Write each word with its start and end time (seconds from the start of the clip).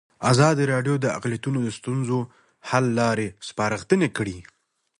ازادي 0.31 0.63
راډیو 0.73 0.95
د 0.99 1.05
اقلیتونه 1.17 1.59
د 1.63 1.69
ستونزو 1.79 2.19
حل 2.69 2.85
لارې 2.99 3.27
سپارښتنې 3.47 4.09
کړي. 4.17 4.37